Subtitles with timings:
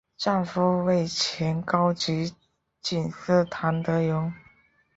[0.17, 2.33] 丈夫为前高级
[2.81, 4.33] 警司谭德荣。